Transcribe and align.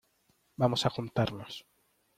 vamos 0.61 0.81
a 0.83 0.89
juntarnos. 0.89 1.53